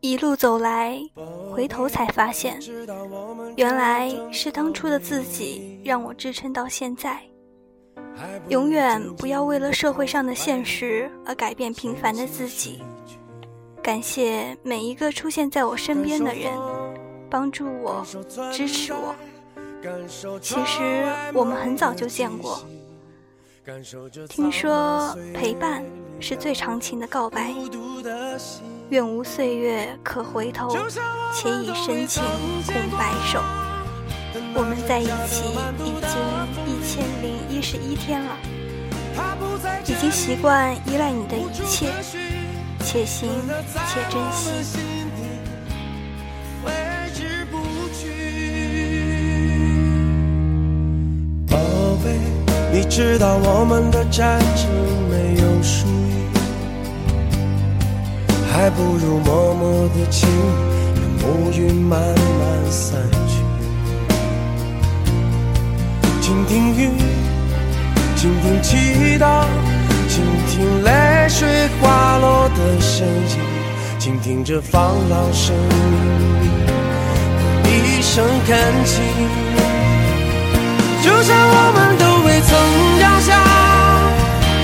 [0.00, 1.00] 一路走来，
[1.50, 2.60] 回头才发现，
[3.56, 7.20] 原来是当初的自己让我支撑到现在。
[8.48, 12.80] 永远不要为了社会上的现实而改变平凡的自己。
[13.84, 16.50] 感谢每一个出现在我身边的人，
[17.28, 18.02] 帮助我，
[18.50, 19.14] 支持我。
[20.40, 22.64] 其实我们很早就见过。
[24.26, 25.84] 听说陪伴
[26.18, 27.54] 是最长情的告白。
[28.88, 30.74] 愿无岁月可回头，
[31.34, 32.24] 且以深情
[32.66, 33.38] 共白首。
[34.54, 35.44] 我们在一起
[35.84, 36.16] 已经
[36.64, 38.34] 一千零一十一天了，
[39.86, 41.92] 已经习惯依赖你的一切，
[42.84, 43.28] 且行
[43.72, 44.50] 且珍惜。
[51.48, 51.56] 宝
[52.04, 52.06] 贝，
[52.70, 54.68] 你知道我们的战争
[55.08, 56.28] 没有输赢，
[58.52, 60.28] 还不如默默的亲，
[60.94, 63.42] 让乌云慢慢散去。
[66.20, 66.90] 倾听雨，
[68.14, 69.46] 倾听祈祷，
[70.08, 70.90] 倾听泪
[72.64, 73.38] 的声音，
[73.98, 76.50] 倾听着放浪生命
[77.62, 79.02] 的一声恳请。
[81.02, 82.50] 就像我们都未曾
[82.98, 83.28] 降下，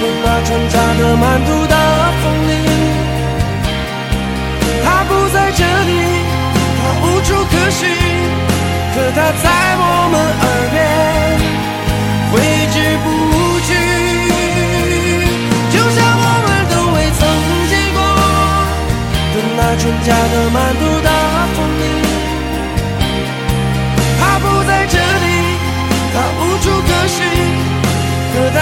[0.00, 1.74] 任那船扎得满途的
[2.22, 2.50] 风里，
[4.82, 5.92] 它不在这里，
[6.80, 7.80] 它无处可寻，
[8.94, 9.44] 可它在
[9.76, 10.44] 我们耳
[19.72, 21.10] 那春夏的满途大
[21.54, 21.82] 风里，
[24.18, 24.98] 他不在这里，
[26.12, 27.18] 他无处可寻，
[28.34, 28.58] 可它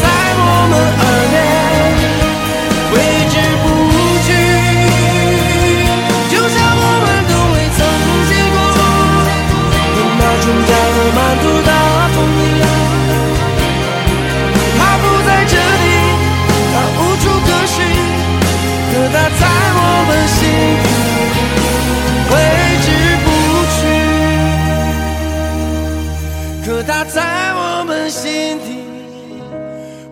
[0.00, 0.06] 在
[0.38, 1.27] 我们耳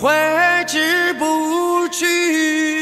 [0.00, 0.08] 挥
[0.68, 2.77] 之不去。